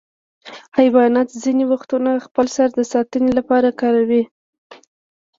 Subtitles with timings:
[0.77, 4.23] حیوانات ځینې وختونه خپل سر د ساتنې لپاره کاروي.